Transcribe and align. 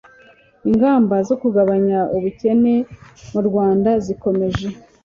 ingamba 0.69 1.15
zo 1.27 1.35
kugabanya 1.41 1.99
ubukene 2.15 2.75
mu 3.31 3.41
rwanda 3.47 3.89
zirakomeje 4.05 4.67